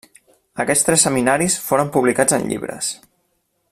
Aquests 0.63 0.87
tres 0.87 1.03
seminaris 1.07 1.59
foren 1.67 1.93
publicats 1.99 2.39
en 2.39 2.51
llibres. 2.53 2.93